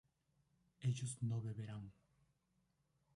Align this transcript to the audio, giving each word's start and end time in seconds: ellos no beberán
ellos 0.79 1.21
no 1.21 1.39
beberán 1.41 1.93